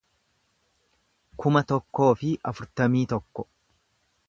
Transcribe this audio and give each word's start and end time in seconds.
kuma 1.43 1.63
tokkoo 1.73 2.09
fi 2.23 2.33
afurtamii 2.53 3.07
tokko 3.15 3.49